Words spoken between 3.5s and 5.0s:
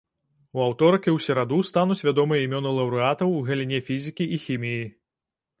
галіне фізікі і хіміі.